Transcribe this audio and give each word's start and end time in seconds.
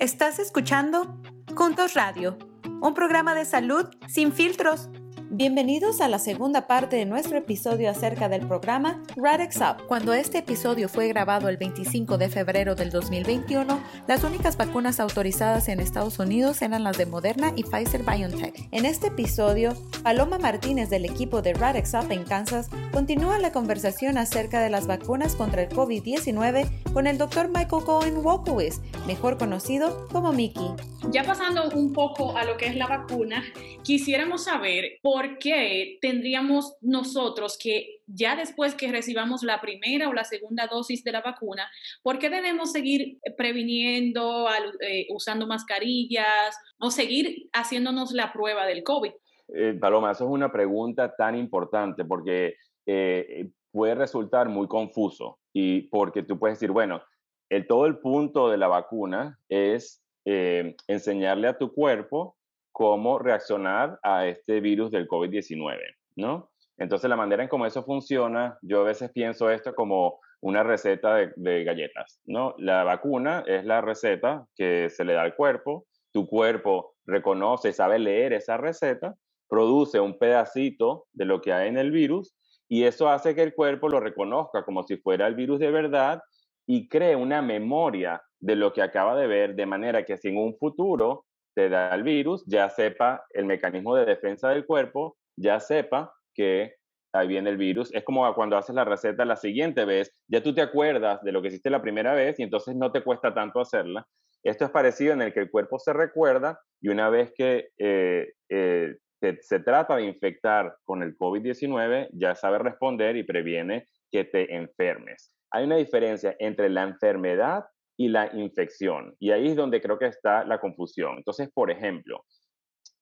Estás 0.00 0.38
escuchando 0.38 1.14
Juntos 1.54 1.92
Radio, 1.92 2.38
un 2.80 2.94
programa 2.94 3.34
de 3.34 3.44
salud 3.44 3.84
sin 4.08 4.32
filtros. 4.32 4.88
Bienvenidos 5.32 6.00
a 6.00 6.08
la 6.08 6.18
segunda 6.18 6.66
parte 6.66 6.96
de 6.96 7.04
nuestro 7.04 7.36
episodio 7.36 7.90
acerca 7.90 8.30
del 8.30 8.46
programa 8.48 9.02
Radex 9.14 9.58
Up. 9.58 9.86
Cuando 9.86 10.14
este 10.14 10.38
episodio 10.38 10.88
fue 10.88 11.06
grabado 11.08 11.50
el 11.50 11.58
25 11.58 12.16
de 12.16 12.30
febrero 12.30 12.74
del 12.74 12.90
2021, 12.90 13.78
las 14.08 14.24
únicas 14.24 14.56
vacunas 14.56 15.00
autorizadas 15.00 15.68
en 15.68 15.80
Estados 15.80 16.18
Unidos 16.18 16.62
eran 16.62 16.82
las 16.82 16.96
de 16.96 17.04
Moderna 17.04 17.52
y 17.54 17.64
Pfizer 17.64 18.02
BioNTech. 18.02 18.68
En 18.72 18.86
este 18.86 19.08
episodio, 19.08 19.74
Paloma 20.02 20.38
Martínez 20.38 20.88
del 20.88 21.04
equipo 21.04 21.42
de 21.42 21.52
Radex 21.52 21.92
Up 21.94 22.10
en 22.10 22.24
Kansas 22.24 22.70
continúa 22.90 23.38
la 23.38 23.52
conversación 23.52 24.16
acerca 24.16 24.62
de 24.62 24.70
las 24.70 24.86
vacunas 24.86 25.36
contra 25.36 25.62
el 25.62 25.68
COVID-19 25.68 26.68
con 26.92 27.06
el 27.06 27.18
Dr. 27.18 27.48
Michael 27.48 27.84
Cohen 27.84 28.22
Wolkowitz, 28.22 28.80
mejor 29.06 29.38
conocido 29.38 30.08
como 30.10 30.32
Mickey. 30.32 30.70
Ya 31.10 31.24
pasando 31.24 31.68
un 31.74 31.92
poco 31.92 32.36
a 32.36 32.44
lo 32.44 32.56
que 32.56 32.66
es 32.66 32.76
la 32.76 32.86
vacuna, 32.86 33.42
quisiéramos 33.82 34.44
saber 34.44 34.98
por 35.02 35.38
qué 35.38 35.98
tendríamos 36.00 36.76
nosotros 36.80 37.58
que 37.58 38.00
ya 38.06 38.36
después 38.36 38.74
que 38.74 38.90
recibamos 38.90 39.42
la 39.42 39.60
primera 39.60 40.08
o 40.08 40.12
la 40.12 40.24
segunda 40.24 40.66
dosis 40.66 41.04
de 41.04 41.12
la 41.12 41.20
vacuna, 41.20 41.68
¿por 42.02 42.18
qué 42.18 42.30
debemos 42.30 42.72
seguir 42.72 43.18
previniendo, 43.36 44.48
eh, 44.80 45.06
usando 45.10 45.46
mascarillas 45.46 46.56
o 46.78 46.90
seguir 46.90 47.48
haciéndonos 47.52 48.12
la 48.12 48.32
prueba 48.32 48.66
del 48.66 48.82
COVID? 48.82 49.12
Eh, 49.54 49.78
Paloma, 49.80 50.12
eso 50.12 50.24
es 50.24 50.30
una 50.30 50.50
pregunta 50.50 51.14
tan 51.16 51.36
importante 51.36 52.04
porque 52.04 52.54
eh, 52.86 53.50
puede 53.72 53.94
resultar 53.94 54.48
muy 54.48 54.66
confuso 54.66 55.39
y 55.52 55.82
porque 55.88 56.22
tú 56.22 56.38
puedes 56.38 56.58
decir, 56.58 56.70
bueno, 56.70 57.02
el, 57.48 57.66
todo 57.66 57.86
el 57.86 57.98
punto 57.98 58.48
de 58.48 58.58
la 58.58 58.68
vacuna 58.68 59.38
es 59.48 60.02
enseñarle 60.24 61.48
a 61.48 61.58
tu 61.58 61.72
cuerpo 61.72 62.36
cómo 62.72 63.18
reaccionar 63.18 63.98
a 64.02 64.26
este 64.26 64.60
virus 64.60 64.90
del 64.90 65.08
COVID-19, 65.08 65.78
¿no? 66.16 66.50
Entonces, 66.78 67.10
la 67.10 67.16
manera 67.16 67.42
en 67.42 67.48
cómo 67.48 67.66
eso 67.66 67.82
funciona, 67.82 68.58
yo 68.62 68.80
a 68.80 68.84
veces 68.84 69.10
pienso 69.10 69.50
esto 69.50 69.74
como 69.74 70.18
una 70.40 70.62
receta 70.62 71.16
de, 71.36 71.64
galletas, 71.64 72.20
¿no? 72.24 72.54
La 72.58 72.84
vacuna 72.84 73.44
es 73.46 73.66
la 73.66 73.82
receta 73.82 74.46
que 74.56 74.88
se 74.88 75.04
le 75.04 75.12
da 75.12 75.22
al 75.22 75.36
cuerpo, 75.36 75.86
tu 76.12 76.26
cuerpo 76.26 76.94
reconoce 77.04 77.72
sabe 77.72 77.98
leer 77.98 78.32
esa 78.32 78.56
receta, 78.56 79.14
produce 79.48 80.00
un 80.00 80.18
pedacito 80.18 81.06
de 81.12 81.26
lo 81.26 81.42
que 81.42 81.52
hay 81.52 81.68
en 81.68 81.76
el 81.76 81.90
virus 81.90 82.34
y 82.70 82.84
eso 82.84 83.08
hace 83.08 83.34
que 83.34 83.42
el 83.42 83.52
cuerpo 83.52 83.88
lo 83.88 83.98
reconozca 83.98 84.62
como 84.62 84.84
si 84.84 84.96
fuera 84.96 85.26
el 85.26 85.34
virus 85.34 85.58
de 85.58 85.72
verdad 85.72 86.22
y 86.66 86.88
cree 86.88 87.16
una 87.16 87.42
memoria 87.42 88.22
de 88.38 88.54
lo 88.54 88.72
que 88.72 88.80
acaba 88.80 89.16
de 89.16 89.26
ver, 89.26 89.56
de 89.56 89.66
manera 89.66 90.04
que 90.04 90.16
si 90.16 90.28
en 90.28 90.36
un 90.36 90.56
futuro 90.56 91.26
te 91.52 91.68
da 91.68 91.92
el 91.92 92.04
virus, 92.04 92.44
ya 92.46 92.70
sepa 92.70 93.26
el 93.30 93.46
mecanismo 93.46 93.96
de 93.96 94.06
defensa 94.06 94.50
del 94.50 94.64
cuerpo, 94.64 95.18
ya 95.36 95.58
sepa 95.58 96.14
que 96.32 96.76
ahí 97.12 97.26
viene 97.26 97.50
el 97.50 97.56
virus. 97.56 97.92
Es 97.92 98.04
como 98.04 98.32
cuando 98.34 98.56
haces 98.56 98.76
la 98.76 98.84
receta 98.84 99.24
la 99.24 99.34
siguiente 99.34 99.84
vez, 99.84 100.14
ya 100.28 100.40
tú 100.40 100.54
te 100.54 100.62
acuerdas 100.62 101.20
de 101.24 101.32
lo 101.32 101.42
que 101.42 101.48
hiciste 101.48 101.70
la 101.70 101.82
primera 101.82 102.14
vez 102.14 102.38
y 102.38 102.44
entonces 102.44 102.76
no 102.76 102.92
te 102.92 103.02
cuesta 103.02 103.34
tanto 103.34 103.60
hacerla. 103.60 104.06
Esto 104.44 104.64
es 104.64 104.70
parecido 104.70 105.12
en 105.12 105.22
el 105.22 105.34
que 105.34 105.40
el 105.40 105.50
cuerpo 105.50 105.80
se 105.80 105.92
recuerda 105.92 106.60
y 106.80 106.88
una 106.88 107.10
vez 107.10 107.32
que 107.36 107.70
eh, 107.78 108.32
eh, 108.48 108.94
se 109.40 109.60
trata 109.60 109.96
de 109.96 110.04
infectar 110.04 110.76
con 110.84 111.02
el 111.02 111.16
COVID-19, 111.16 112.08
ya 112.12 112.34
sabe 112.34 112.58
responder 112.58 113.16
y 113.16 113.24
previene 113.24 113.86
que 114.10 114.24
te 114.24 114.54
enfermes. 114.54 115.34
Hay 115.50 115.64
una 115.64 115.76
diferencia 115.76 116.34
entre 116.38 116.68
la 116.68 116.82
enfermedad 116.82 117.64
y 117.96 118.08
la 118.08 118.34
infección. 118.34 119.14
Y 119.18 119.30
ahí 119.30 119.48
es 119.48 119.56
donde 119.56 119.80
creo 119.80 119.98
que 119.98 120.06
está 120.06 120.44
la 120.44 120.60
confusión. 120.60 121.18
Entonces, 121.18 121.50
por 121.52 121.70
ejemplo, 121.70 122.24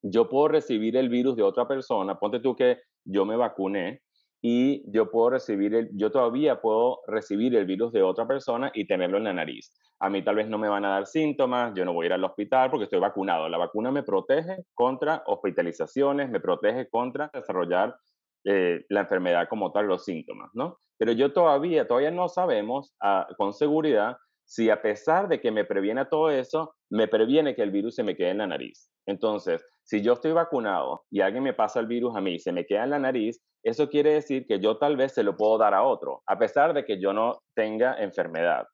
yo 0.02 0.28
puedo 0.28 0.48
recibir 0.48 0.96
el 0.96 1.08
virus 1.08 1.36
de 1.36 1.42
otra 1.42 1.68
persona, 1.68 2.18
ponte 2.18 2.40
tú 2.40 2.56
que 2.56 2.78
yo 3.04 3.24
me 3.24 3.36
vacuné 3.36 4.02
y 4.40 4.88
yo 4.90 5.10
puedo 5.10 5.30
recibir 5.30 5.74
el, 5.74 5.90
yo 5.94 6.10
todavía 6.10 6.60
puedo 6.60 7.00
recibir 7.06 7.56
el 7.56 7.66
virus 7.66 7.92
de 7.92 8.02
otra 8.02 8.26
persona 8.26 8.70
y 8.74 8.86
tenerlo 8.86 9.18
en 9.18 9.24
la 9.24 9.32
nariz. 9.32 9.72
A 10.00 10.08
mí 10.08 10.22
tal 10.22 10.36
vez 10.36 10.48
no 10.48 10.58
me 10.58 10.68
van 10.68 10.84
a 10.84 10.90
dar 10.90 11.06
síntomas, 11.06 11.74
yo 11.74 11.84
no 11.84 11.92
voy 11.92 12.04
a 12.04 12.06
ir 12.06 12.12
al 12.12 12.24
hospital 12.24 12.70
porque 12.70 12.84
estoy 12.84 13.00
vacunado. 13.00 13.48
La 13.48 13.58
vacuna 13.58 13.90
me 13.90 14.04
protege 14.04 14.64
contra 14.74 15.22
hospitalizaciones, 15.26 16.30
me 16.30 16.40
protege 16.40 16.88
contra 16.88 17.30
desarrollar 17.34 17.96
eh, 18.44 18.84
la 18.88 19.00
enfermedad 19.00 19.48
como 19.48 19.72
tal, 19.72 19.86
los 19.86 20.04
síntomas, 20.04 20.50
¿no? 20.54 20.78
Pero 20.98 21.12
yo 21.12 21.32
todavía, 21.32 21.88
todavía 21.88 22.12
no 22.12 22.28
sabemos 22.28 22.94
ah, 23.02 23.26
con 23.36 23.52
seguridad 23.52 24.16
si 24.44 24.70
a 24.70 24.80
pesar 24.80 25.28
de 25.28 25.40
que 25.40 25.50
me 25.50 25.64
previene 25.64 26.06
todo 26.06 26.30
eso, 26.30 26.74
me 26.90 27.06
previene 27.06 27.54
que 27.54 27.62
el 27.62 27.70
virus 27.70 27.96
se 27.96 28.02
me 28.02 28.16
quede 28.16 28.30
en 28.30 28.38
la 28.38 28.46
nariz. 28.46 28.90
Entonces, 29.06 29.62
si 29.82 30.00
yo 30.00 30.14
estoy 30.14 30.32
vacunado 30.32 31.04
y 31.10 31.20
alguien 31.20 31.42
me 31.44 31.52
pasa 31.52 31.80
el 31.80 31.86
virus 31.86 32.16
a 32.16 32.20
mí 32.20 32.34
y 32.34 32.38
se 32.38 32.52
me 32.52 32.64
queda 32.64 32.84
en 32.84 32.90
la 32.90 32.98
nariz, 32.98 33.42
eso 33.62 33.88
quiere 33.88 34.14
decir 34.14 34.46
que 34.46 34.60
yo 34.60 34.78
tal 34.78 34.96
vez 34.96 35.14
se 35.14 35.22
lo 35.22 35.36
puedo 35.36 35.58
dar 35.58 35.74
a 35.74 35.82
otro, 35.82 36.22
a 36.26 36.38
pesar 36.38 36.74
de 36.74 36.84
que 36.84 37.00
yo 37.00 37.12
no 37.12 37.42
tenga 37.54 38.00
enfermedad. 38.02 38.66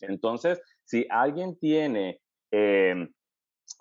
Entonces, 0.00 0.60
si 0.84 1.06
alguien 1.10 1.58
tiene 1.58 2.20
em, 2.50 3.12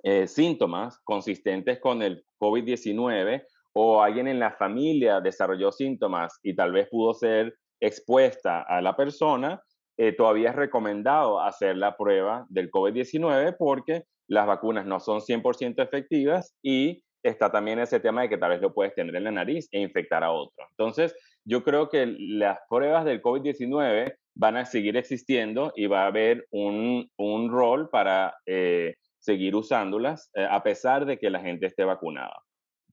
eh, 0.03 0.27
síntomas 0.27 0.99
consistentes 1.03 1.79
con 1.79 2.01
el 2.01 2.23
COVID-19 2.39 3.43
o 3.73 4.01
alguien 4.01 4.27
en 4.27 4.39
la 4.39 4.51
familia 4.51 5.21
desarrolló 5.21 5.71
síntomas 5.71 6.39
y 6.43 6.55
tal 6.55 6.71
vez 6.71 6.87
pudo 6.89 7.13
ser 7.13 7.55
expuesta 7.81 8.61
a 8.61 8.81
la 8.81 8.95
persona, 8.95 9.61
eh, 9.97 10.13
todavía 10.13 10.51
es 10.51 10.55
recomendado 10.55 11.41
hacer 11.41 11.77
la 11.77 11.97
prueba 11.97 12.45
del 12.49 12.69
COVID-19 12.69 13.55
porque 13.57 14.03
las 14.27 14.47
vacunas 14.47 14.85
no 14.85 14.99
son 14.99 15.19
100% 15.21 15.81
efectivas 15.83 16.55
y 16.61 17.03
está 17.23 17.51
también 17.51 17.79
ese 17.79 17.99
tema 17.99 18.21
de 18.21 18.29
que 18.29 18.37
tal 18.37 18.51
vez 18.51 18.61
lo 18.61 18.73
puedes 18.73 18.93
tener 18.95 19.15
en 19.15 19.23
la 19.25 19.31
nariz 19.31 19.67
e 19.71 19.79
infectar 19.79 20.23
a 20.23 20.31
otro. 20.31 20.65
Entonces, 20.71 21.15
yo 21.45 21.63
creo 21.63 21.89
que 21.89 22.05
las 22.17 22.59
pruebas 22.69 23.05
del 23.05 23.21
COVID-19 23.21 24.15
van 24.35 24.57
a 24.57 24.65
seguir 24.65 24.95
existiendo 24.97 25.73
y 25.75 25.87
va 25.87 26.03
a 26.03 26.07
haber 26.07 26.47
un, 26.51 27.09
un 27.17 27.51
rol 27.51 27.89
para 27.89 28.35
eh, 28.45 28.95
seguir 29.19 29.55
usándolas 29.55 30.29
eh, 30.33 30.47
a 30.49 30.63
pesar 30.63 31.05
de 31.05 31.17
que 31.17 31.29
la 31.29 31.41
gente 31.41 31.65
esté 31.65 31.83
vacunada. 31.83 32.41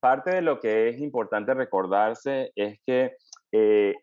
Parte 0.00 0.34
de 0.34 0.42
lo 0.42 0.60
que 0.60 0.88
es 0.88 1.00
importante 1.00 1.54
recordarse 1.54 2.52
es 2.54 2.78
que 2.86 3.16
eh, 3.52 3.94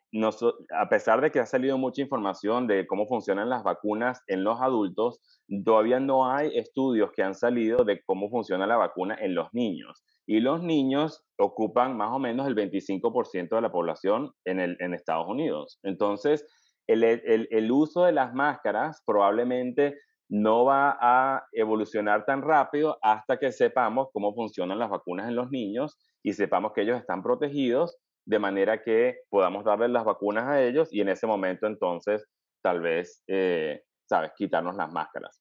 a 0.78 0.90
pesar 0.90 1.22
de 1.22 1.32
que 1.32 1.40
ha 1.40 1.46
salido 1.46 1.78
mucha 1.78 2.02
información 2.02 2.68
de 2.68 2.88
cómo 2.88 3.08
funcionan 3.08 3.50
las 3.50 3.64
vacunas 3.64 4.22
en 4.28 4.44
los 4.44 4.62
adultos, 4.62 5.20
todavía 5.66 6.00
no 6.00 6.32
hay 6.32 6.58
estudios 6.58 7.12
que 7.12 7.24
han 7.24 7.36
salido 7.36 7.84
de 7.84 8.02
cómo 8.04 8.30
funciona 8.30 8.68
la 8.68 8.78
vacuna 8.78 9.18
en 9.20 9.36
los 9.36 9.48
niños. 9.54 10.04
Y 10.26 10.40
los 10.40 10.64
niños 10.64 11.24
ocupan 11.38 11.98
más 11.98 12.12
o 12.12 12.20
menos 12.20 12.48
el 12.48 12.56
25% 12.56 13.56
de 13.56 13.62
la 13.62 13.72
población 13.72 14.32
en, 14.46 14.94
Estados 14.94 15.28
Unidos. 15.28 15.80
Entonces, 15.84 16.46
el 16.88 17.72
uso 17.72 18.06
de 18.06 18.14
las 18.14 18.34
máscaras 18.34 19.02
probablemente 19.06 19.96
no 20.30 20.66
va 20.66 20.98
a 21.00 21.46
evolucionar 21.52 22.26
tan 22.26 22.42
rápido 22.42 22.98
hasta 23.02 23.38
que 23.38 23.52
sepamos 23.52 24.08
cómo 24.12 24.34
funcionan 24.34 24.80
las 24.80 24.90
vacunas 24.90 25.28
en 25.28 25.36
los 25.36 25.52
niños 25.52 25.98
y 26.24 26.34
sepamos 26.34 26.74
que 26.74 26.82
ellos 26.82 26.98
están 27.00 27.22
protegidos 27.22 27.98
de 28.26 28.40
manera 28.40 28.82
que 28.82 29.18
podamos 29.30 29.64
darles 29.64 29.90
las 29.90 30.06
vacunas 30.06 30.46
a 30.48 30.62
ellos 30.62 30.90
y 30.92 31.02
en 31.02 31.10
ese 31.10 31.28
momento 31.28 31.68
entonces 31.68 32.26
tal 32.64 32.82
vez, 32.82 33.22
eh, 33.28 33.82
sabes, 34.10 34.32
quitarnos 34.36 34.76
las 34.76 34.92
máscaras. 34.92 35.40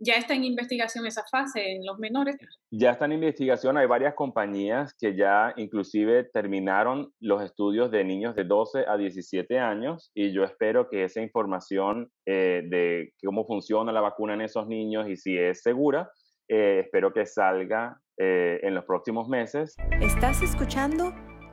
¿Ya 0.00 0.14
está 0.14 0.34
en 0.34 0.42
investigación 0.42 1.06
esa 1.06 1.22
fase 1.30 1.76
en 1.76 1.86
los 1.86 1.98
menores? 1.98 2.36
Ya 2.72 2.90
está 2.90 3.04
en 3.04 3.12
investigación. 3.12 3.78
Hay 3.78 3.86
varias 3.86 4.14
compañías 4.14 4.92
que 4.98 5.16
ya 5.16 5.54
inclusive 5.56 6.24
terminaron 6.24 7.12
los 7.20 7.42
estudios 7.42 7.92
de 7.92 8.02
niños 8.02 8.34
de 8.34 8.44
12 8.44 8.86
a 8.88 8.96
17 8.96 9.60
años 9.60 10.10
y 10.12 10.32
yo 10.32 10.42
espero 10.42 10.90
que 10.90 11.04
esa 11.04 11.22
información 11.22 12.10
eh, 12.26 12.64
de 12.68 13.12
cómo 13.24 13.46
funciona 13.46 13.92
la 13.92 14.00
vacuna 14.00 14.34
en 14.34 14.40
esos 14.40 14.66
niños 14.66 15.08
y 15.08 15.16
si 15.16 15.38
es 15.38 15.62
segura, 15.62 16.10
eh, 16.48 16.80
espero 16.84 17.12
que 17.12 17.24
salga 17.24 17.98
en 18.16 18.76
los 18.76 18.84
próximos 18.84 19.28
meses. 19.28 19.74
¿Estás 20.00 20.40
escuchando? 20.40 21.12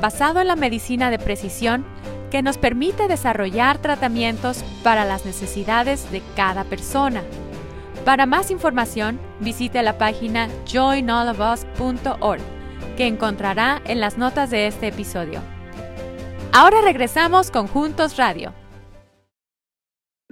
basado 0.00 0.40
en 0.40 0.46
la 0.46 0.56
medicina 0.56 1.10
de 1.10 1.18
precisión 1.18 1.84
que 2.30 2.42
nos 2.42 2.58
permite 2.58 3.08
desarrollar 3.08 3.80
tratamientos 3.80 4.62
para 4.82 5.04
las 5.04 5.24
necesidades 5.24 6.10
de 6.10 6.22
cada 6.34 6.64
persona. 6.64 7.22
Para 8.04 8.26
más 8.26 8.50
información, 8.50 9.18
visite 9.40 9.82
la 9.82 9.98
página 9.98 10.48
joinallofus.org, 10.70 12.40
que 12.96 13.06
encontrará 13.06 13.82
en 13.84 14.00
las 14.00 14.18
notas 14.18 14.50
de 14.50 14.66
este 14.66 14.88
episodio. 14.88 15.40
Ahora 16.52 16.80
regresamos 16.82 17.50
con 17.50 17.66
Juntos 17.66 18.16
Radio. 18.16 18.54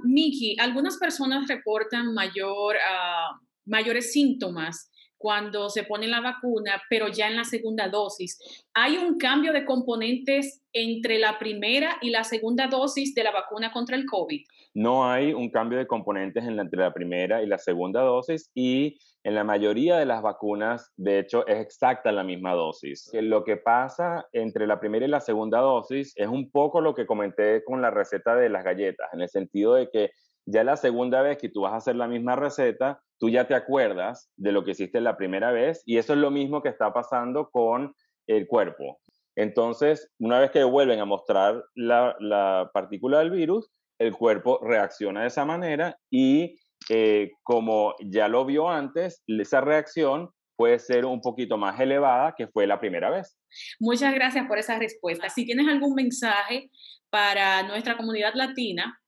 Miki, 0.04 0.56
algunas 0.60 0.96
personas 0.98 1.48
reportan 1.48 2.14
mayor, 2.14 2.76
ah, 2.76 3.40
mayores 3.66 4.12
síntomas 4.12 4.90
cuando 5.24 5.70
se 5.70 5.84
pone 5.84 6.06
la 6.06 6.20
vacuna, 6.20 6.82
pero 6.90 7.08
ya 7.08 7.28
en 7.28 7.36
la 7.36 7.44
segunda 7.44 7.88
dosis. 7.88 8.38
¿Hay 8.74 8.98
un 8.98 9.16
cambio 9.16 9.54
de 9.54 9.64
componentes 9.64 10.62
entre 10.70 11.18
la 11.18 11.38
primera 11.38 11.96
y 12.02 12.10
la 12.10 12.24
segunda 12.24 12.66
dosis 12.66 13.14
de 13.14 13.24
la 13.24 13.30
vacuna 13.30 13.72
contra 13.72 13.96
el 13.96 14.04
COVID? 14.04 14.42
No 14.74 15.10
hay 15.10 15.32
un 15.32 15.48
cambio 15.48 15.78
de 15.78 15.86
componentes 15.86 16.44
entre 16.44 16.78
la 16.78 16.92
primera 16.92 17.42
y 17.42 17.46
la 17.46 17.56
segunda 17.56 18.02
dosis 18.02 18.50
y 18.54 18.98
en 19.22 19.34
la 19.34 19.44
mayoría 19.44 19.96
de 19.96 20.04
las 20.04 20.20
vacunas, 20.20 20.92
de 20.96 21.20
hecho, 21.20 21.46
es 21.46 21.58
exacta 21.58 22.12
la 22.12 22.22
misma 22.22 22.52
dosis. 22.52 23.10
Lo 23.14 23.44
que 23.44 23.56
pasa 23.56 24.26
entre 24.32 24.66
la 24.66 24.78
primera 24.78 25.06
y 25.06 25.08
la 25.08 25.20
segunda 25.20 25.60
dosis 25.60 26.12
es 26.16 26.28
un 26.28 26.50
poco 26.50 26.82
lo 26.82 26.94
que 26.94 27.06
comenté 27.06 27.64
con 27.64 27.80
la 27.80 27.90
receta 27.90 28.36
de 28.36 28.50
las 28.50 28.62
galletas, 28.62 29.08
en 29.14 29.22
el 29.22 29.30
sentido 29.30 29.72
de 29.72 29.88
que 29.88 30.10
ya 30.46 30.64
la 30.64 30.76
segunda 30.76 31.22
vez 31.22 31.38
que 31.38 31.48
tú 31.48 31.62
vas 31.62 31.72
a 31.72 31.76
hacer 31.76 31.96
la 31.96 32.08
misma 32.08 32.36
receta, 32.36 33.00
tú 33.18 33.28
ya 33.28 33.46
te 33.46 33.54
acuerdas 33.54 34.30
de 34.36 34.52
lo 34.52 34.64
que 34.64 34.72
hiciste 34.72 35.00
la 35.00 35.16
primera 35.16 35.52
vez 35.52 35.82
y 35.86 35.98
eso 35.98 36.12
es 36.12 36.18
lo 36.18 36.30
mismo 36.30 36.62
que 36.62 36.68
está 36.68 36.92
pasando 36.92 37.50
con 37.50 37.94
el 38.26 38.46
cuerpo. 38.46 39.00
Entonces, 39.36 40.12
una 40.18 40.38
vez 40.38 40.50
que 40.50 40.62
vuelven 40.64 41.00
a 41.00 41.04
mostrar 41.04 41.64
la, 41.74 42.70
partícula 42.72 43.18
del 43.18 43.30
virus, 43.30 43.70
el 43.98 44.12
cuerpo 44.12 44.60
reacciona 44.62 45.22
de 45.22 45.28
esa 45.28 45.44
manera 45.44 45.98
y 46.10 46.58
eh, 46.88 47.32
como 47.42 47.94
ya 48.00 48.28
lo 48.28 48.44
vio 48.44 48.68
antes, 48.68 49.22
esa 49.26 49.60
reacción 49.60 50.30
puede 50.56 50.78
ser 50.78 51.04
un 51.04 51.20
poquito 51.20 51.56
más 51.56 51.80
elevada 51.80 52.34
que 52.36 52.46
fue 52.46 52.66
la 52.66 52.78
primera 52.78 53.10
vez. 53.10 53.36
Muchas 53.80 54.14
gracias 54.14 54.46
por 54.46 54.58
esa 54.58 54.78
respuesta. 54.78 55.28
Si 55.28 55.44
tienes 55.44 55.66
algún 55.68 55.94
mensaje 55.94 56.70
para 57.10 57.62
nuestra 57.64 57.96
comunidad 57.96 58.34
latina, 58.34 59.00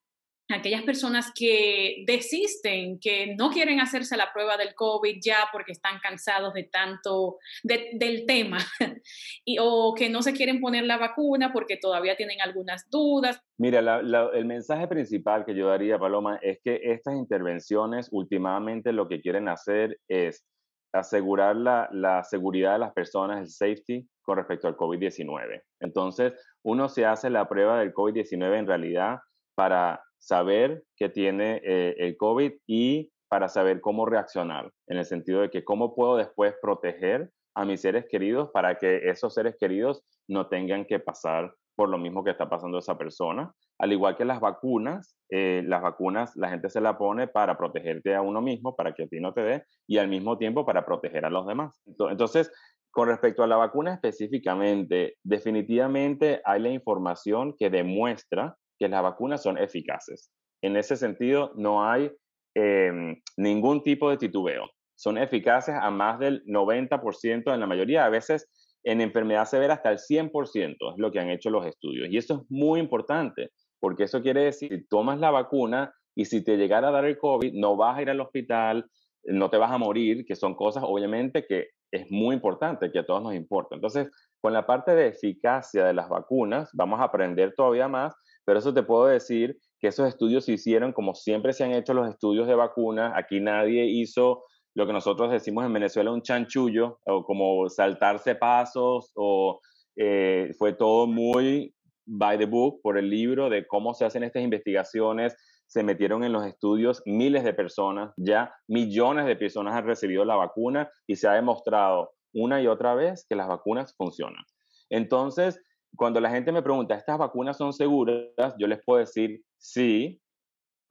aquellas 0.49 0.83
personas 0.83 1.33
que 1.35 2.05
desisten, 2.07 2.99
que 3.01 3.35
no 3.37 3.51
quieren 3.51 3.81
hacerse 3.81 4.17
la 4.17 4.33
prueba 4.33 4.57
del 4.57 4.75
COVID 4.75 5.19
ya 5.21 5.39
porque 5.53 5.73
están 5.73 5.99
cansados 6.01 6.55
de 6.55 6.65
tanto 6.65 7.39
del 7.63 8.27
tema 8.27 8.59
y, 9.45 9.59
o 9.61 9.95
que 9.95 10.09
no 10.09 10.23
se 10.23 10.33
quieren 10.33 10.61
poner 10.61 10.85
la 10.85 10.99
vacuna 10.99 11.53
porque 11.53 11.77
todavía 11.77 12.17
tienen 12.17 12.41
algunas 12.41 12.89
dudas. 12.91 13.41
Mira, 13.59 13.81
el 13.81 14.45
mensaje 14.45 14.87
principal 14.87 15.45
que 15.45 15.55
yo 15.55 15.69
daría, 15.69 15.99
Paloma, 15.99 16.39
es 16.43 16.61
que 16.63 16.81
estas 16.83 17.15
intervenciones 17.15 18.09
últimamente 18.13 18.93
lo 18.93 19.09
que 19.09 19.21
quieren 19.21 19.49
hacer 19.49 19.99
es 20.09 20.45
asegurar 20.93 21.57
la, 21.57 21.89
la 21.93 22.23
seguridad 22.23 22.75
de 22.75 22.79
las 22.79 22.93
personas, 22.93 23.41
el 23.41 23.49
safety 23.49 24.09
con 24.23 24.37
respecto 24.37 24.69
al 24.69 24.77
COVID-19. 24.77 25.63
Entonces, 25.81 26.33
uno 26.63 26.89
se 26.89 27.05
hace 27.05 27.31
la 27.31 27.49
prueba 27.49 27.79
del 27.79 27.93
COVID-19 27.93 28.59
en 28.59 28.67
realidad 28.67 29.19
para 29.55 30.03
saber 30.27 30.83
que 30.97 31.09
tiene 31.09 31.61
eh, 31.65 31.95
el 31.99 32.17
COVID 32.17 32.53
y 32.67 33.13
para 33.29 33.49
saber 33.49 33.81
cómo 33.81 34.07
reaccionar, 34.07 34.73
en 34.89 34.99
el 34.99 35.05
sentido 35.05 35.41
de 35.41 35.51
que 35.51 35.65
cómo 35.65 35.95
puedo 35.95 36.17
después 36.17 36.55
proteger 36.61 37.31
a 37.55 37.65
mis 37.65 37.81
seres 37.81 38.07
queridos 38.11 38.51
para 38.51 38.77
que 38.77 39.09
esos 39.09 39.35
seres 39.35 39.57
queridos 39.59 40.03
no 40.29 40.49
tengan 40.49 40.85
que 40.85 40.99
pasar 40.99 41.55
por 41.77 41.89
lo 41.89 41.99
mismo 41.99 42.25
que 42.25 42.31
está 42.31 42.49
pasando 42.49 42.79
esa 42.79 42.99
persona. 42.99 43.53
Al 43.79 43.93
igual 43.93 44.17
que 44.17 44.25
las 44.25 44.41
vacunas, 44.41 45.17
eh, 45.31 45.63
las 45.65 45.83
vacunas 45.83 46.35
la 46.35 46.49
gente 46.49 46.71
se 46.71 46.81
la 46.81 46.99
pone 46.99 47.29
para 47.29 47.57
protegerte 47.57 48.15
a 48.15 48.23
uno 48.23 48.41
mismo, 48.41 48.75
para 48.75 48.95
que 48.95 49.05
a 49.05 49.09
ti 49.09 49.21
no 49.21 49.33
te 49.33 49.43
dé, 49.43 49.65
y 49.87 49.99
al 49.99 50.09
mismo 50.09 50.39
tiempo 50.39 50.67
para 50.67 50.85
proteger 50.85 51.25
a 51.25 51.31
los 51.31 51.47
demás. 51.47 51.81
Entonces, 51.87 52.51
con 52.91 53.09
respecto 53.09 53.45
a 53.45 53.47
la 53.47 53.57
vacuna 53.57 53.95
específicamente, 53.95 55.19
definitivamente 55.23 56.41
hay 56.45 56.61
la 56.63 56.71
información 56.71 57.55
que 57.57 57.71
demuestra 57.71 58.57
que 58.79 58.89
las 58.89 59.03
vacunas 59.03 59.43
son 59.43 59.59
eficaces. 59.59 60.31
En 60.63 60.77
ese 60.77 60.97
sentido, 60.97 61.53
no 61.57 61.89
hay 61.89 62.11
em, 62.55 63.21
ningún 63.37 63.83
tipo 63.83 64.11
de 64.11 64.17
titubeo. 64.17 64.71
Son 64.95 65.19
eficaces 65.19 65.75
a 65.75 65.91
más 65.91 66.19
del 66.19 66.43
90% 66.47 67.53
en 67.53 67.61
la 67.61 67.67
mayoría, 67.67 68.07
a 68.07 68.11
veces 68.11 68.49
en 68.87 69.01
enfermedad 69.01 69.47
severa 69.47 69.75
hasta 69.75 69.91
el 69.91 69.99
100% 69.99 70.77
es 70.93 70.99
lo 70.99 71.11
que 71.11 71.19
han 71.19 71.29
hecho 71.29 71.51
los 71.51 71.67
estudios. 71.67 72.09
Y 72.09 72.17
eso 72.17 72.35
es 72.35 72.41
muy 72.51 72.81
importante, 72.81 73.51
porque 73.81 74.05
eso 74.05 74.23
quiere 74.23 74.45
decir, 74.45 74.71
si 74.71 74.87
tomas 74.87 75.19
la 75.19 75.33
vacuna 75.33 75.93
y 76.15 76.25
si 76.25 76.43
te 76.43 76.57
llegara 76.57 76.89
a 76.89 76.93
dar 76.93 77.05
el 77.05 77.19
COVID, 77.19 77.53
no 77.53 77.77
vas 77.77 77.99
a 77.99 78.03
ir 78.03 78.11
al 78.11 78.21
hospital, 78.21 78.87
no 79.25 79.51
te 79.51 79.59
vas 79.59 79.73
a 79.73 79.79
morir, 79.79 80.25
que 80.25 80.37
son 80.37 80.55
cosas 80.55 80.85
obviamente 80.87 81.45
que 81.47 81.71
es 81.91 82.11
muy 82.11 82.35
importante, 82.37 82.91
que 82.93 83.01
a 83.01 83.07
todos 83.07 83.23
nos 83.23 83.35
importa. 83.35 83.75
Entonces, 83.75 84.09
con 84.41 84.53
la 84.53 84.67
parte 84.67 84.95
de 84.95 85.09
eficacia 85.09 85.85
de 85.85 85.93
las 85.93 86.09
vacunas, 86.09 86.71
vamos 86.73 87.01
a 87.01 87.05
aprender 87.05 87.55
todavía 87.57 87.89
más 87.89 88.15
pero 88.47 88.61
eso 88.61 88.73
te 88.73 88.85
puedo 88.85 89.07
decir 89.07 89.59
que 89.81 89.89
esos 89.89 90.09
estudios 90.09 90.45
se 90.47 90.53
hicieron 90.53 90.93
como 90.93 91.15
siempre 91.15 91.53
se 91.53 91.65
han 91.65 91.73
hecho 91.73 91.93
los 91.93 92.09
estudios 92.09 92.47
de 92.47 92.55
vacunas. 92.55 93.13
Aquí 93.15 93.41
nadie 93.41 93.85
hizo 93.85 94.45
lo 94.75 94.87
que 94.87 94.93
nosotros 94.93 95.31
decimos 95.31 95.67
en 95.67 95.73
Venezuela 95.73 96.13
un 96.13 96.23
chanchullo, 96.23 97.01
o 97.05 97.25
como 97.25 97.69
saltarse 97.69 98.37
pasos, 98.37 99.11
o 99.17 99.61
eh, 99.97 100.53
fue 100.59 100.75
todo 100.75 101.07
muy 101.07 101.75
by 102.07 102.39
the 102.39 102.47
book, 102.47 102.81
por 102.83 102.99
el 102.99 103.11
libro 103.11 103.51
de 103.51 103.67
cómo 103.67 103.95
se 103.95 104.05
hacen 104.05 104.23
estas 104.23 104.43
investigaciones. 104.43 105.35
Se 105.67 105.83
metieron 105.83 106.23
en 106.23 106.33
los 106.33 106.47
estudios 106.47 107.03
miles 107.05 107.43
de 107.43 107.53
personas, 107.53 108.13
ya 108.17 108.55
millones 108.69 109.27
de 109.27 109.35
personas 109.35 109.75
han 109.75 109.87
recibido 109.87 110.25
la 110.25 110.37
vacuna 110.37 110.89
y 111.09 111.17
se 111.17 111.27
ha 111.27 111.33
demostrado 111.33 112.13
una 112.33 112.63
y 112.63 112.69
otra 112.69 112.95
vez 112.95 113.27
que 113.29 113.35
las 113.35 113.49
vacunas 113.49 113.95
funcionan. 113.97 114.45
Entonces, 114.91 115.59
cuando 115.95 116.21
la 116.21 116.31
gente 116.31 116.53
me 116.53 116.63
pregunta, 116.63 116.95
¿estas 116.95 117.19
vacunas 117.19 117.57
son 117.57 117.73
seguras? 117.73 118.55
Yo 118.59 118.67
les 118.67 118.83
puedo 118.85 119.01
decir, 119.01 119.43
sí, 119.57 120.21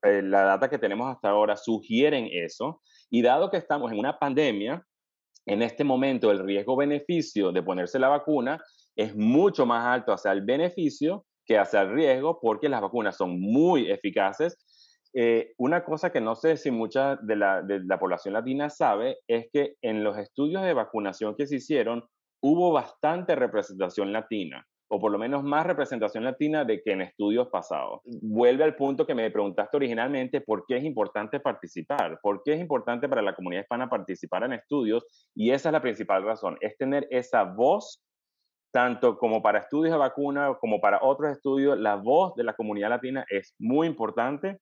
eh, 0.04 0.22
la 0.22 0.44
data 0.44 0.70
que 0.70 0.78
tenemos 0.78 1.14
hasta 1.14 1.30
ahora 1.30 1.58
sugieren 1.58 2.28
eso. 2.32 2.82
Y 3.10 3.22
dado 3.22 3.50
que 3.50 3.58
estamos 3.58 3.92
en 3.92 4.00
una 4.00 4.20
pandemia, 4.20 4.86
en 5.46 5.62
este 5.62 5.84
momento 5.84 6.32
el 6.32 6.40
riesgo-beneficio 6.40 7.52
de 7.52 7.64
ponerse 7.64 8.00
la 8.00 8.10
vacuna 8.10 8.60
es 8.96 9.16
mucho 9.16 9.66
más 9.66 9.86
alto 9.86 10.12
hacia 10.12 10.32
el 10.32 10.42
beneficio 10.42 11.26
que 11.46 11.60
hacia 11.60 11.82
el 11.82 11.92
riesgo 11.92 12.40
porque 12.42 12.70
las 12.70 12.82
vacunas 12.82 13.18
son 13.18 13.40
muy 13.40 13.90
eficaces. 13.92 14.58
Eh, 15.14 15.54
una 15.58 15.86
cosa 15.86 16.12
que 16.12 16.20
no 16.20 16.36
sé 16.36 16.58
si 16.58 16.72
mucha 16.72 17.16
de 17.16 17.36
la, 17.36 17.62
de 17.62 17.84
la 17.84 18.00
población 18.00 18.34
latina 18.34 18.70
sabe 18.70 19.20
es 19.28 19.48
que 19.54 19.76
en 19.82 20.04
los 20.04 20.18
estudios 20.18 20.64
de 20.64 20.74
vacunación 20.74 21.36
que 21.36 21.48
se 21.48 21.58
hicieron 21.58 22.04
hubo 22.42 22.72
bastante 22.72 23.36
representación 23.36 24.12
latina 24.12 24.66
o 24.88 25.00
por 25.00 25.12
lo 25.12 25.18
menos 25.18 25.44
más 25.44 25.66
representación 25.66 26.24
latina 26.24 26.64
de 26.64 26.82
que 26.82 26.92
en 26.92 27.02
estudios 27.02 27.48
pasados. 27.50 28.02
Vuelve 28.22 28.64
al 28.64 28.76
punto 28.76 29.06
que 29.06 29.16
me 29.16 29.30
preguntaste 29.32 29.78
originalmente, 29.78 30.42
¿por 30.42 30.66
qué 30.66 30.78
es 30.78 30.84
importante 30.84 31.40
participar? 31.40 32.20
¿Por 32.22 32.44
qué 32.44 32.54
es 32.54 32.62
importante 32.62 33.10
para 33.10 33.22
la 33.22 33.36
comunidad 33.36 33.64
hispana 33.64 33.90
participar 33.90 34.44
en 34.44 34.54
estudios? 34.54 35.04
Y 35.34 35.52
esa 35.52 35.70
es 35.70 35.74
la 35.74 35.82
principal 35.82 36.24
razón, 36.24 36.58
es 36.62 36.78
tener 36.78 37.08
esa 37.10 37.44
voz, 37.44 38.04
tanto 38.72 39.18
como 39.18 39.42
para 39.42 39.60
estudios 39.60 39.94
de 39.94 40.00
vacuna 40.00 40.56
como 40.60 40.80
para 40.82 41.00
otros 41.02 41.32
estudios, 41.32 41.80
la 41.80 41.96
voz 41.96 42.36
de 42.36 42.44
la 42.44 42.54
comunidad 42.54 42.90
latina 42.90 43.26
es 43.30 43.56
muy 43.58 43.88
importante 43.88 44.60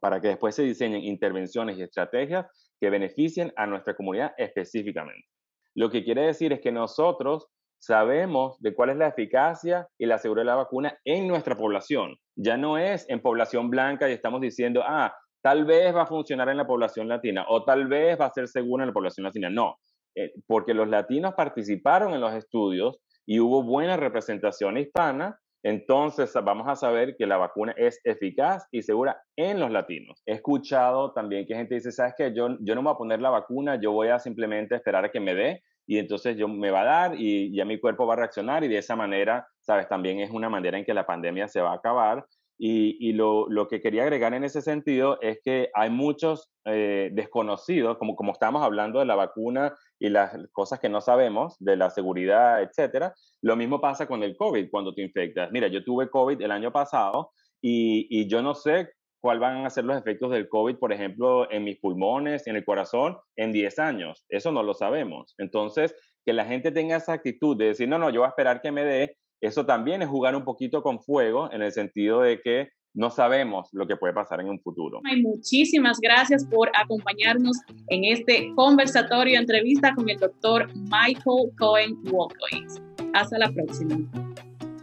para 0.00 0.20
que 0.20 0.28
después 0.28 0.54
se 0.54 0.62
diseñen 0.62 1.02
intervenciones 1.02 1.76
y 1.76 1.82
estrategias 1.82 2.46
que 2.80 2.88
beneficien 2.88 3.52
a 3.56 3.66
nuestra 3.66 3.94
comunidad 3.94 4.32
específicamente. 4.38 5.28
Lo 5.74 5.90
que 5.90 6.02
quiere 6.02 6.22
decir 6.22 6.52
es 6.52 6.60
que 6.60 6.72
nosotros 6.72 7.48
sabemos 7.80 8.60
de 8.60 8.74
cuál 8.74 8.90
es 8.90 8.96
la 8.96 9.08
eficacia 9.08 9.88
y 9.98 10.06
la 10.06 10.18
seguridad 10.18 10.42
de 10.42 10.50
la 10.50 10.56
vacuna 10.56 10.98
en 11.04 11.26
nuestra 11.26 11.56
población. 11.56 12.16
Ya 12.36 12.56
no 12.56 12.78
es 12.78 13.08
en 13.08 13.20
población 13.20 13.70
blanca 13.70 14.08
y 14.08 14.12
estamos 14.12 14.40
diciendo, 14.40 14.82
ah, 14.86 15.14
tal 15.42 15.64
vez 15.64 15.94
va 15.94 16.02
a 16.02 16.06
funcionar 16.06 16.48
en 16.50 16.58
la 16.58 16.66
población 16.66 17.08
latina 17.08 17.46
o 17.48 17.64
tal 17.64 17.88
vez 17.88 18.20
va 18.20 18.26
a 18.26 18.32
ser 18.32 18.48
segura 18.48 18.84
en 18.84 18.88
la 18.88 18.94
población 18.94 19.24
latina. 19.24 19.48
No, 19.50 19.76
eh, 20.14 20.32
porque 20.46 20.74
los 20.74 20.88
latinos 20.88 21.34
participaron 21.34 22.12
en 22.12 22.20
los 22.20 22.34
estudios 22.34 23.00
y 23.26 23.40
hubo 23.40 23.62
buena 23.62 23.96
representación 23.96 24.76
hispana, 24.76 25.38
entonces 25.62 26.32
vamos 26.44 26.68
a 26.68 26.76
saber 26.76 27.16
que 27.16 27.26
la 27.26 27.36
vacuna 27.36 27.74
es 27.76 28.00
eficaz 28.04 28.66
y 28.70 28.82
segura 28.82 29.22
en 29.36 29.60
los 29.60 29.70
latinos. 29.70 30.22
He 30.26 30.32
escuchado 30.32 31.12
también 31.12 31.46
que 31.46 31.54
gente 31.54 31.74
dice, 31.74 31.92
sabes 31.92 32.14
que 32.16 32.34
yo, 32.34 32.56
yo 32.60 32.74
no 32.74 32.82
me 32.82 32.88
voy 32.88 32.94
a 32.94 32.98
poner 32.98 33.20
la 33.20 33.30
vacuna, 33.30 33.78
yo 33.80 33.92
voy 33.92 34.08
a 34.08 34.18
simplemente 34.18 34.74
esperar 34.74 35.04
a 35.04 35.10
que 35.10 35.20
me 35.20 35.34
dé 35.34 35.62
y 35.90 35.98
entonces 35.98 36.36
yo 36.36 36.46
me 36.46 36.70
va 36.70 36.82
a 36.82 36.84
dar 36.84 37.14
y 37.18 37.52
ya 37.52 37.64
mi 37.64 37.80
cuerpo 37.80 38.06
va 38.06 38.12
a 38.12 38.18
reaccionar 38.18 38.62
y 38.62 38.68
de 38.68 38.78
esa 38.78 38.94
manera, 38.94 39.48
sabes, 39.60 39.88
también 39.88 40.20
es 40.20 40.30
una 40.30 40.48
manera 40.48 40.78
en 40.78 40.84
que 40.84 40.94
la 40.94 41.04
pandemia 41.04 41.48
se 41.48 41.60
va 41.60 41.72
a 41.72 41.78
acabar. 41.78 42.24
Y, 42.56 43.12
lo, 43.14 43.48
que 43.68 43.80
quería 43.80 44.04
agregar 44.04 44.32
en 44.34 44.44
ese 44.44 44.62
sentido 44.62 45.18
es 45.20 45.40
que 45.42 45.68
hay 45.74 45.90
muchos 45.90 46.48
eh, 46.64 47.10
desconocidos, 47.12 47.98
como, 47.98 48.14
como 48.14 48.30
estamos 48.30 48.62
hablando 48.62 49.00
de 49.00 49.06
la 49.06 49.16
vacuna 49.16 49.74
y 49.98 50.10
las 50.10 50.36
cosas 50.52 50.78
que 50.78 50.88
no 50.88 51.00
sabemos, 51.00 51.56
de 51.58 51.76
la 51.76 51.90
seguridad, 51.90 52.62
etcétera. 52.62 53.12
Lo 53.42 53.56
mismo 53.56 53.80
pasa 53.80 54.06
con 54.06 54.22
el 54.22 54.36
COVID 54.36 54.70
cuando 54.70 54.94
te 54.94 55.02
infectas. 55.02 55.50
Mira, 55.50 55.66
yo 55.66 55.82
tuve 55.82 56.08
COVID 56.08 56.40
el 56.40 56.52
año 56.52 56.70
pasado 56.70 57.32
y, 57.60 58.06
y 58.10 58.28
yo 58.28 58.42
no 58.42 58.54
sé 58.54 58.90
cuál 59.20 59.38
van 59.38 59.66
a 59.66 59.70
ser 59.70 59.84
los 59.84 59.98
efectos 59.98 60.30
del 60.30 60.48
COVID, 60.48 60.76
por 60.76 60.92
ejemplo, 60.92 61.50
en 61.50 61.64
mis 61.64 61.78
pulmones, 61.78 62.46
en 62.46 62.56
el 62.56 62.64
corazón, 62.64 63.18
en 63.36 63.52
10 63.52 63.78
años. 63.78 64.24
Eso 64.28 64.50
no 64.52 64.62
lo 64.62 64.74
sabemos. 64.74 65.34
Entonces, 65.38 65.94
que 66.24 66.32
la 66.32 66.44
gente 66.44 66.72
tenga 66.72 66.96
esa 66.96 67.12
actitud 67.12 67.56
de 67.56 67.66
decir, 67.66 67.88
no, 67.88 67.98
no, 67.98 68.10
yo 68.10 68.20
voy 68.20 68.26
a 68.26 68.30
esperar 68.30 68.60
que 68.60 68.72
me 68.72 68.84
dé, 68.84 69.16
eso 69.40 69.64
también 69.64 70.02
es 70.02 70.08
jugar 70.08 70.36
un 70.36 70.44
poquito 70.44 70.82
con 70.82 71.00
fuego 71.00 71.50
en 71.52 71.62
el 71.62 71.72
sentido 71.72 72.20
de 72.20 72.40
que 72.40 72.68
no 72.92 73.10
sabemos 73.10 73.68
lo 73.72 73.86
que 73.86 73.96
puede 73.96 74.12
pasar 74.12 74.40
en 74.40 74.48
un 74.48 74.60
futuro. 74.60 75.00
muchísimas 75.22 75.98
gracias 76.00 76.44
por 76.44 76.70
acompañarnos 76.74 77.56
en 77.88 78.04
este 78.04 78.52
conversatorio, 78.56 79.38
entrevista 79.38 79.94
con 79.94 80.08
el 80.10 80.18
doctor 80.18 80.68
Michael 80.74 81.50
Cohen 81.58 81.96
Walkois. 82.10 82.82
Hasta 83.14 83.38
la 83.38 83.50
próxima. 83.50 83.96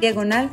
diagonal 0.00 0.50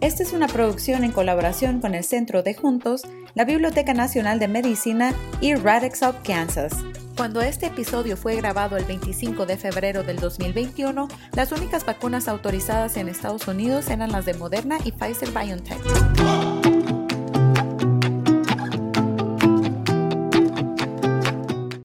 Esta 0.00 0.22
es 0.22 0.32
una 0.32 0.48
producción 0.48 1.04
en 1.04 1.12
colaboración 1.12 1.80
con 1.80 1.94
el 1.94 2.02
Centro 2.04 2.42
de 2.42 2.54
Juntos, 2.54 3.02
la 3.34 3.44
Biblioteca 3.44 3.92
Nacional 3.92 4.38
de 4.38 4.48
Medicina 4.48 5.12
y 5.40 5.54
Radex 5.54 6.02
Up 6.02 6.16
Kansas. 6.24 6.72
Cuando 7.16 7.40
este 7.42 7.66
episodio 7.66 8.16
fue 8.16 8.36
grabado 8.36 8.76
el 8.76 8.84
25 8.84 9.44
de 9.44 9.56
febrero 9.56 10.04
del 10.04 10.18
2021, 10.18 11.08
las 11.34 11.50
únicas 11.52 11.84
vacunas 11.84 12.28
autorizadas 12.28 12.96
en 12.96 13.08
Estados 13.08 13.48
Unidos 13.48 13.90
eran 13.90 14.12
las 14.12 14.24
de 14.24 14.34
Moderna 14.34 14.78
y 14.84 14.92
Pfizer 14.92 15.30
BioNTech. 15.30 16.47